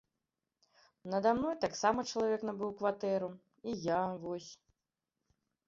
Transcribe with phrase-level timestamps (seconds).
[1.13, 3.31] Нада мной таксама чалавек набыў кватэру,
[3.69, 4.51] і я вось.